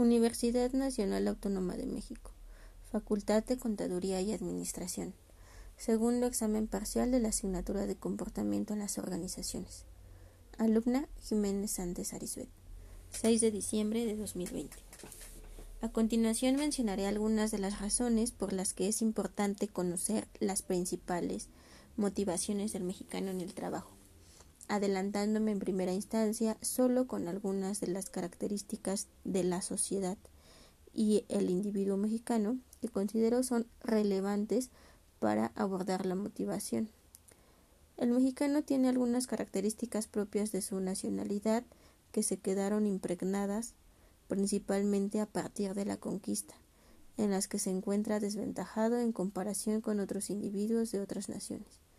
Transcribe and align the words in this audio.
Universidad 0.00 0.72
Nacional 0.72 1.28
Autónoma 1.28 1.76
de 1.76 1.84
México. 1.84 2.30
Facultad 2.90 3.44
de 3.44 3.58
Contaduría 3.58 4.22
y 4.22 4.32
Administración. 4.32 5.12
Segundo 5.76 6.26
examen 6.26 6.68
parcial 6.68 7.10
de 7.10 7.20
la 7.20 7.28
asignatura 7.28 7.86
de 7.86 7.96
comportamiento 7.96 8.72
en 8.72 8.78
las 8.78 8.96
organizaciones. 8.96 9.84
Alumna 10.56 11.06
Jiménez 11.18 11.72
Sánchez 11.72 12.14
Arisbet. 12.14 12.48
6 13.10 13.42
de 13.42 13.50
diciembre 13.50 14.06
de 14.06 14.16
2020. 14.16 14.74
A 15.82 15.90
continuación 15.90 16.56
mencionaré 16.56 17.06
algunas 17.06 17.50
de 17.50 17.58
las 17.58 17.78
razones 17.78 18.32
por 18.32 18.54
las 18.54 18.72
que 18.72 18.88
es 18.88 19.02
importante 19.02 19.68
conocer 19.68 20.26
las 20.38 20.62
principales 20.62 21.48
motivaciones 21.98 22.72
del 22.72 22.84
mexicano 22.84 23.32
en 23.32 23.42
el 23.42 23.52
trabajo 23.52 23.99
adelantándome 24.70 25.50
en 25.50 25.58
primera 25.58 25.92
instancia 25.92 26.56
solo 26.62 27.08
con 27.08 27.26
algunas 27.26 27.80
de 27.80 27.88
las 27.88 28.08
características 28.08 29.08
de 29.24 29.42
la 29.42 29.62
sociedad 29.62 30.16
y 30.94 31.24
el 31.28 31.50
individuo 31.50 31.96
mexicano 31.96 32.56
que 32.80 32.88
considero 32.88 33.42
son 33.42 33.66
relevantes 33.82 34.70
para 35.18 35.52
abordar 35.56 36.06
la 36.06 36.14
motivación. 36.14 36.88
El 37.96 38.10
mexicano 38.10 38.62
tiene 38.62 38.88
algunas 38.88 39.26
características 39.26 40.06
propias 40.06 40.52
de 40.52 40.62
su 40.62 40.78
nacionalidad 40.80 41.64
que 42.12 42.22
se 42.22 42.38
quedaron 42.38 42.86
impregnadas 42.86 43.74
principalmente 44.28 45.20
a 45.20 45.26
partir 45.26 45.74
de 45.74 45.84
la 45.84 45.96
conquista, 45.96 46.54
en 47.16 47.32
las 47.32 47.48
que 47.48 47.58
se 47.58 47.70
encuentra 47.70 48.20
desventajado 48.20 48.98
en 49.00 49.10
comparación 49.10 49.80
con 49.80 49.98
otros 49.98 50.30
individuos 50.30 50.92
de 50.92 51.00
otras 51.00 51.28
naciones. 51.28 51.89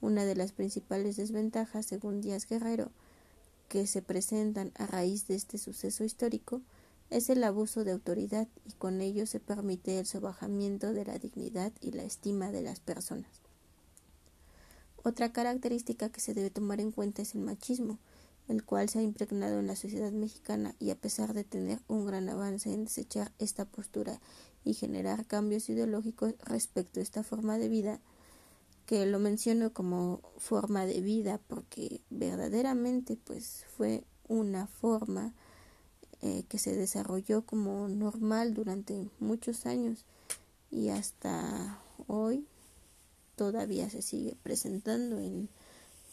Una 0.00 0.24
de 0.24 0.36
las 0.36 0.52
principales 0.52 1.16
desventajas, 1.16 1.86
según 1.86 2.20
Díaz 2.20 2.46
Guerrero, 2.46 2.90
que 3.68 3.86
se 3.86 4.02
presentan 4.02 4.72
a 4.76 4.86
raíz 4.86 5.26
de 5.26 5.34
este 5.34 5.58
suceso 5.58 6.04
histórico 6.04 6.62
es 7.10 7.30
el 7.30 7.42
abuso 7.42 7.84
de 7.84 7.92
autoridad 7.92 8.48
y 8.66 8.72
con 8.72 9.00
ello 9.00 9.26
se 9.26 9.40
permite 9.40 9.98
el 9.98 10.06
sobajamiento 10.06 10.92
de 10.92 11.04
la 11.04 11.18
dignidad 11.18 11.72
y 11.80 11.92
la 11.92 12.02
estima 12.02 12.50
de 12.50 12.62
las 12.62 12.80
personas. 12.80 13.30
Otra 15.02 15.32
característica 15.32 16.10
que 16.10 16.20
se 16.20 16.34
debe 16.34 16.50
tomar 16.50 16.80
en 16.80 16.92
cuenta 16.92 17.22
es 17.22 17.34
el 17.34 17.40
machismo, 17.40 17.98
el 18.48 18.64
cual 18.64 18.88
se 18.88 18.98
ha 18.98 19.02
impregnado 19.02 19.58
en 19.58 19.66
la 19.66 19.76
sociedad 19.76 20.12
mexicana 20.12 20.74
y 20.78 20.90
a 20.90 20.96
pesar 20.96 21.34
de 21.34 21.44
tener 21.44 21.80
un 21.88 22.06
gran 22.06 22.28
avance 22.28 22.72
en 22.72 22.84
desechar 22.84 23.32
esta 23.38 23.64
postura 23.64 24.20
y 24.64 24.74
generar 24.74 25.26
cambios 25.26 25.68
ideológicos 25.68 26.34
respecto 26.44 27.00
a 27.00 27.02
esta 27.02 27.22
forma 27.22 27.58
de 27.58 27.68
vida, 27.68 28.00
que 28.88 29.04
lo 29.04 29.18
menciono 29.18 29.74
como 29.74 30.22
forma 30.38 30.86
de 30.86 31.02
vida 31.02 31.38
porque 31.46 32.00
verdaderamente 32.08 33.18
pues 33.22 33.66
fue 33.76 34.02
una 34.28 34.66
forma 34.66 35.34
eh, 36.22 36.44
que 36.48 36.58
se 36.58 36.74
desarrolló 36.74 37.42
como 37.44 37.86
normal 37.88 38.54
durante 38.54 39.10
muchos 39.20 39.66
años 39.66 40.06
y 40.70 40.88
hasta 40.88 41.78
hoy 42.06 42.46
todavía 43.36 43.90
se 43.90 44.00
sigue 44.00 44.38
presentando 44.42 45.20
en 45.20 45.50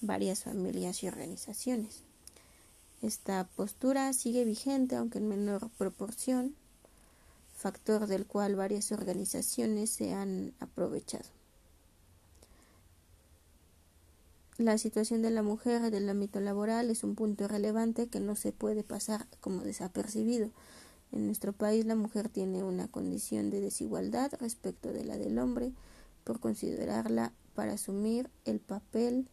varias 0.00 0.42
familias 0.42 1.00
y 1.04 1.06
organizaciones. 1.06 2.02
Esta 3.02 3.44
postura 3.54 4.12
sigue 4.14 4.44
vigente 4.44 4.96
aunque 4.96 5.18
en 5.18 5.28
menor 5.28 5.70
proporción, 5.78 6.56
factor 7.56 8.08
del 8.08 8.26
cual 8.26 8.56
varias 8.56 8.90
organizaciones 8.90 9.90
se 9.90 10.12
han 10.12 10.54
aprovechado. 10.58 11.43
La 14.56 14.78
situación 14.78 15.20
de 15.22 15.30
la 15.30 15.42
mujer 15.42 15.82
en 15.82 15.94
el 15.94 16.08
ámbito 16.08 16.38
laboral 16.38 16.88
es 16.88 17.02
un 17.02 17.16
punto 17.16 17.48
relevante 17.48 18.06
que 18.06 18.20
no 18.20 18.36
se 18.36 18.52
puede 18.52 18.84
pasar 18.84 19.26
como 19.40 19.62
desapercibido. 19.62 20.48
En 21.10 21.26
nuestro 21.26 21.52
país 21.52 21.86
la 21.86 21.96
mujer 21.96 22.28
tiene 22.28 22.62
una 22.62 22.86
condición 22.86 23.50
de 23.50 23.60
desigualdad 23.60 24.32
respecto 24.38 24.92
de 24.92 25.04
la 25.04 25.18
del 25.18 25.40
hombre 25.40 25.72
por 26.22 26.38
considerarla 26.38 27.32
para 27.56 27.72
asumir 27.72 28.30
el 28.44 28.60
papel 28.60 29.26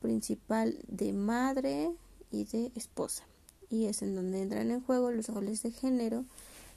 principal 0.00 0.76
de 0.88 1.12
madre 1.12 1.92
y 2.32 2.42
de 2.44 2.72
esposa. 2.74 3.22
Y 3.70 3.86
es 3.86 4.02
en 4.02 4.16
donde 4.16 4.42
entran 4.42 4.72
en 4.72 4.80
juego 4.80 5.12
los 5.12 5.28
roles 5.28 5.62
de 5.62 5.70
género 5.70 6.24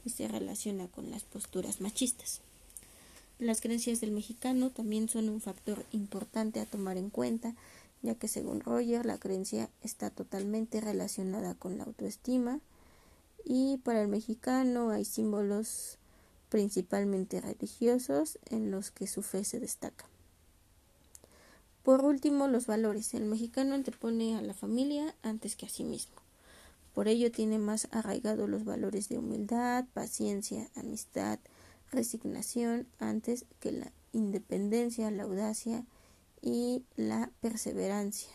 y 0.05 0.11
se 0.11 0.27
relaciona 0.27 0.87
con 0.87 1.09
las 1.09 1.23
posturas 1.23 1.81
machistas. 1.81 2.41
Las 3.37 3.59
creencias 3.59 3.99
del 3.99 4.11
mexicano 4.11 4.69
también 4.69 5.09
son 5.09 5.29
un 5.29 5.41
factor 5.41 5.85
importante 5.91 6.59
a 6.61 6.65
tomar 6.65 6.97
en 6.97 7.09
cuenta, 7.09 7.53
ya 8.01 8.15
que 8.15 8.27
según 8.27 8.61
Roger 8.61 9.05
la 9.05 9.17
creencia 9.17 9.69
está 9.81 10.09
totalmente 10.09 10.79
relacionada 10.79 11.55
con 11.55 11.77
la 11.77 11.83
autoestima 11.83 12.59
y 13.43 13.77
para 13.77 14.01
el 14.01 14.07
mexicano 14.07 14.89
hay 14.89 15.05
símbolos 15.05 15.97
principalmente 16.49 17.41
religiosos 17.41 18.39
en 18.49 18.71
los 18.71 18.91
que 18.91 19.07
su 19.07 19.21
fe 19.21 19.43
se 19.43 19.59
destaca. 19.59 20.05
Por 21.83 22.03
último, 22.03 22.47
los 22.47 22.65
valores. 22.65 23.13
El 23.13 23.25
mexicano 23.25 23.75
antepone 23.75 24.37
a 24.37 24.41
la 24.41 24.55
familia 24.55 25.13
antes 25.21 25.55
que 25.55 25.67
a 25.67 25.69
sí 25.69 25.83
mismo. 25.83 26.15
Por 26.95 27.07
ello 27.07 27.31
tiene 27.31 27.59
más 27.59 27.87
arraigados 27.91 28.49
los 28.49 28.65
valores 28.65 29.09
de 29.09 29.19
humildad, 29.19 29.85
paciencia, 29.93 30.69
amistad, 30.75 31.37
resignación 31.95 32.87
antes 32.99 33.45
que 33.59 33.71
la 33.71 33.91
independencia, 34.13 35.09
la 35.11 35.23
audacia 35.23 35.85
y 36.41 36.83
la 36.95 37.31
perseverancia. 37.41 38.29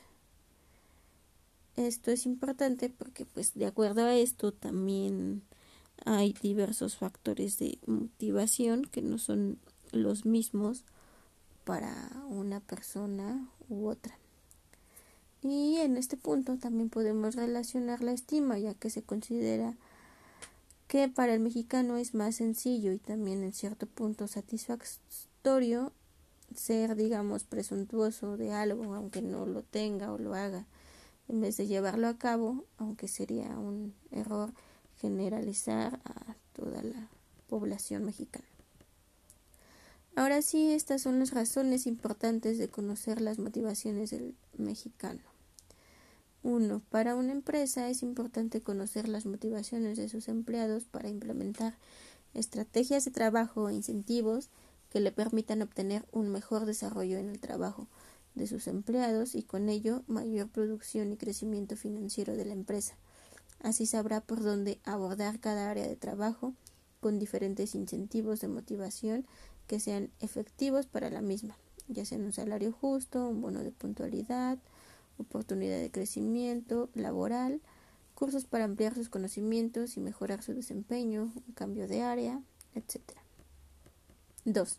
Esto 1.76 2.10
es 2.10 2.26
importante 2.26 2.90
porque 2.90 3.24
pues 3.24 3.54
de 3.54 3.66
acuerdo 3.66 4.04
a 4.04 4.14
esto 4.14 4.52
también 4.52 5.42
hay 6.04 6.34
diversos 6.42 6.96
factores 6.96 7.58
de 7.58 7.78
motivación 7.86 8.84
que 8.84 9.02
no 9.02 9.18
son 9.18 9.58
los 9.92 10.26
mismos 10.26 10.84
para 11.64 12.10
una 12.28 12.60
persona 12.60 13.48
u 13.68 13.86
otra. 13.86 14.18
Y 15.42 15.76
en 15.76 15.96
este 15.96 16.16
punto 16.16 16.58
también 16.58 16.90
podemos 16.90 17.34
relacionar 17.34 18.02
la 18.02 18.12
estima, 18.12 18.58
ya 18.58 18.74
que 18.74 18.90
se 18.90 19.02
considera 19.02 19.76
que 20.90 21.08
para 21.08 21.34
el 21.34 21.38
mexicano 21.38 21.98
es 21.98 22.14
más 22.14 22.34
sencillo 22.34 22.90
y 22.90 22.98
también 22.98 23.44
en 23.44 23.52
cierto 23.52 23.86
punto 23.86 24.26
satisfactorio 24.26 25.92
ser, 26.52 26.96
digamos, 26.96 27.44
presuntuoso 27.44 28.36
de 28.36 28.52
algo, 28.52 28.92
aunque 28.94 29.22
no 29.22 29.46
lo 29.46 29.62
tenga 29.62 30.12
o 30.12 30.18
lo 30.18 30.34
haga, 30.34 30.66
en 31.28 31.42
vez 31.42 31.56
de 31.56 31.68
llevarlo 31.68 32.08
a 32.08 32.18
cabo, 32.18 32.64
aunque 32.76 33.06
sería 33.06 33.56
un 33.56 33.94
error 34.10 34.52
generalizar 35.00 36.00
a 36.04 36.34
toda 36.54 36.82
la 36.82 37.06
población 37.48 38.04
mexicana. 38.04 38.48
Ahora 40.16 40.42
sí, 40.42 40.72
estas 40.72 41.02
son 41.02 41.20
las 41.20 41.30
razones 41.30 41.86
importantes 41.86 42.58
de 42.58 42.68
conocer 42.68 43.20
las 43.20 43.38
motivaciones 43.38 44.10
del 44.10 44.34
mexicano. 44.58 45.29
1. 46.42 46.82
Para 46.90 47.16
una 47.16 47.32
empresa 47.32 47.88
es 47.88 48.02
importante 48.02 48.60
conocer 48.60 49.08
las 49.08 49.26
motivaciones 49.26 49.98
de 49.98 50.08
sus 50.08 50.28
empleados 50.28 50.84
para 50.84 51.08
implementar 51.08 51.76
estrategias 52.34 53.04
de 53.04 53.10
trabajo 53.10 53.68
e 53.68 53.74
incentivos 53.74 54.48
que 54.90 55.00
le 55.00 55.12
permitan 55.12 55.62
obtener 55.62 56.04
un 56.12 56.30
mejor 56.30 56.66
desarrollo 56.66 57.18
en 57.18 57.28
el 57.28 57.40
trabajo 57.40 57.86
de 58.34 58.46
sus 58.46 58.66
empleados 58.66 59.34
y 59.34 59.42
con 59.42 59.68
ello 59.68 60.02
mayor 60.06 60.48
producción 60.48 61.12
y 61.12 61.16
crecimiento 61.16 61.76
financiero 61.76 62.36
de 62.36 62.44
la 62.44 62.52
empresa. 62.52 62.96
Así 63.60 63.86
sabrá 63.86 64.20
por 64.20 64.42
dónde 64.42 64.78
abordar 64.84 65.38
cada 65.40 65.70
área 65.70 65.86
de 65.86 65.96
trabajo 65.96 66.54
con 67.00 67.18
diferentes 67.18 67.74
incentivos 67.74 68.40
de 68.40 68.48
motivación 68.48 69.26
que 69.66 69.80
sean 69.80 70.10
efectivos 70.20 70.86
para 70.86 71.10
la 71.10 71.20
misma, 71.20 71.56
ya 71.88 72.04
sea 72.04 72.18
un 72.18 72.32
salario 72.32 72.72
justo, 72.72 73.28
un 73.28 73.40
bono 73.40 73.62
de 73.62 73.70
puntualidad, 73.70 74.58
oportunidad 75.22 75.78
de 75.78 75.90
crecimiento 75.90 76.88
laboral, 76.94 77.60
cursos 78.14 78.44
para 78.44 78.64
ampliar 78.64 78.94
sus 78.94 79.08
conocimientos 79.08 79.96
y 79.96 80.00
mejorar 80.00 80.42
su 80.42 80.52
desempeño, 80.52 81.32
un 81.34 81.54
cambio 81.54 81.88
de 81.88 82.02
área, 82.02 82.42
etc. 82.74 83.00
2. 84.44 84.78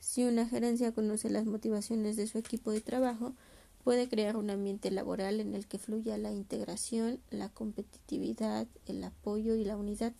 Si 0.00 0.24
una 0.24 0.46
gerencia 0.46 0.92
conoce 0.92 1.28
las 1.30 1.44
motivaciones 1.44 2.16
de 2.16 2.26
su 2.26 2.38
equipo 2.38 2.70
de 2.70 2.80
trabajo, 2.80 3.32
puede 3.82 4.08
crear 4.08 4.36
un 4.36 4.50
ambiente 4.50 4.90
laboral 4.90 5.40
en 5.40 5.54
el 5.54 5.66
que 5.66 5.78
fluya 5.78 6.18
la 6.18 6.32
integración, 6.32 7.20
la 7.30 7.48
competitividad, 7.48 8.66
el 8.86 9.02
apoyo 9.02 9.54
y 9.54 9.64
la 9.64 9.76
unidad, 9.76 10.12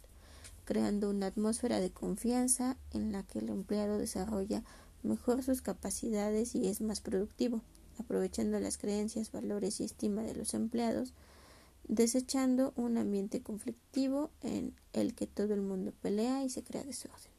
creando 0.65 1.11
una 1.11 1.27
atmósfera 1.27 1.81
de 1.81 1.91
confianza 1.91 2.77
en 2.93 3.13
la 3.13 3.23
que 3.23 3.39
el 3.39 3.51
empleado 3.51 3.99
desarrolla 3.99 4.63
mejor 5.03 5.43
sus 5.43 5.63
capacidades 5.63 6.55
y 6.55 6.67
es 6.69 6.81
más 6.81 7.01
productivo 7.01 7.63
aprovechando 8.01 8.59
las 8.61 8.79
creencias, 8.79 9.33
valores 9.33 9.81
y 9.81 9.85
estima 9.85 10.23
de 10.23 10.35
los 10.35 10.55
empleados, 10.55 11.13
desechando 11.89 12.73
un 12.77 12.99
ambiente 12.99 13.43
conflictivo 13.43 14.31
en 14.43 14.75
el 14.93 15.15
que 15.15 15.27
todo 15.27 15.55
el 15.55 15.63
mundo 15.63 15.93
pelea 16.03 16.45
y 16.45 16.51
se 16.51 16.63
crea 16.63 16.85
desorden. 16.85 17.33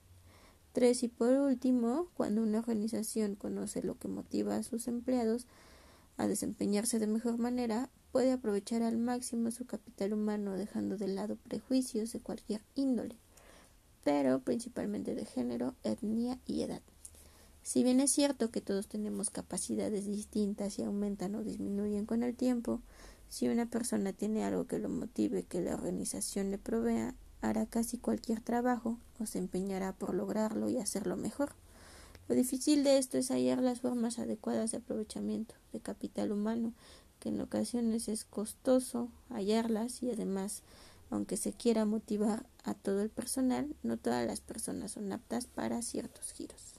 Tres, 0.74 1.04
y 1.04 1.08
por 1.08 1.34
último, 1.34 2.08
cuando 2.14 2.42
una 2.42 2.60
organización 2.60 3.36
conoce 3.36 3.82
lo 3.82 3.98
que 3.98 4.08
motiva 4.08 4.56
a 4.56 4.64
sus 4.64 4.88
empleados 4.88 5.46
a 6.18 6.28
desempeñarse 6.28 7.00
de 7.00 7.08
mejor 7.08 7.38
manera, 7.38 7.90
puede 8.12 8.32
aprovechar 8.32 8.84
al 8.84 8.98
máximo 8.98 9.52
su 9.52 9.66
capital 9.66 10.14
humano 10.14 10.54
dejando 10.54 10.98
de 10.98 11.08
lado 11.08 11.38
prejuicios 11.38 12.12
de 12.12 12.20
cualquier 12.20 12.62
índole, 12.76 13.16
pero 14.04 14.40
principalmente 14.40 15.16
de 15.16 15.26
género, 15.26 15.76
etnia 15.84 16.40
y 16.46 16.62
edad. 16.62 16.82
Si 17.64 17.84
bien 17.84 18.00
es 18.00 18.12
cierto 18.12 18.52
que 18.52 18.62
todos 18.62 18.88
tenemos 18.88 19.30
capacidades 19.30 20.06
distintas 20.06 20.80
y 20.80 20.84
aumentan 20.84 21.36
o 21.36 21.44
disminuyen 21.44 22.06
con 22.06 22.24
el 22.24 22.36
tiempo, 22.36 22.82
si 23.30 23.48
una 23.48 23.68
persona 23.68 24.12
tiene 24.12 24.44
algo 24.44 24.66
que 24.66 24.80
lo 24.80 24.90
motive, 24.90 25.44
que 25.44 25.62
la 25.62 25.76
organización 25.76 26.50
le 26.50 26.58
provea, 26.58 27.16
hará 27.42 27.66
casi 27.66 27.98
cualquier 27.98 28.42
trabajo 28.42 28.98
o 29.20 29.26
se 29.26 29.38
empeñará 29.38 29.94
por 29.94 30.14
lograrlo 30.14 30.70
y 30.70 30.78
hacerlo 30.78 31.16
mejor. 31.16 31.54
Lo 32.28 32.36
difícil 32.36 32.84
de 32.84 32.98
esto 32.98 33.18
es 33.18 33.30
hallar 33.30 33.60
las 33.60 33.82
formas 33.82 34.20
adecuadas 34.20 34.72
de 34.72 34.78
aprovechamiento 34.78 35.56
de 35.74 35.80
capital 35.80 36.32
humano, 36.32 36.74
que 37.20 37.30
en 37.30 37.42
ocasiones 37.42 38.08
es 38.08 38.24
costoso 38.26 39.10
hallarlas 39.30 40.02
y 40.04 40.12
además, 40.12 40.64
aunque 41.10 41.38
se 41.38 41.54
quiera 41.54 41.86
motivar 41.86 42.46
a 42.64 42.74
todo 42.74 43.02
el 43.02 43.10
personal, 43.10 43.76
no 43.84 43.98
todas 43.98 44.26
las 44.26 44.42
personas 44.42 44.92
son 44.92 45.12
aptas 45.12 45.48
para 45.48 45.82
ciertos 45.82 46.32
giros. 46.32 46.79